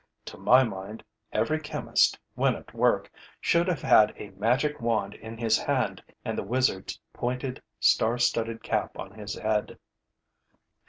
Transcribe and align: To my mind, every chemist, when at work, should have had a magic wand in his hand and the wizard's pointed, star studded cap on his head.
To 0.25 0.37
my 0.39 0.63
mind, 0.63 1.03
every 1.31 1.59
chemist, 1.59 2.17
when 2.33 2.55
at 2.55 2.73
work, 2.73 3.11
should 3.39 3.67
have 3.67 3.83
had 3.83 4.15
a 4.17 4.31
magic 4.31 4.81
wand 4.81 5.13
in 5.13 5.37
his 5.37 5.59
hand 5.59 6.01
and 6.25 6.35
the 6.35 6.41
wizard's 6.43 6.99
pointed, 7.13 7.61
star 7.79 8.17
studded 8.17 8.63
cap 8.63 8.97
on 8.97 9.11
his 9.11 9.35
head. 9.35 9.77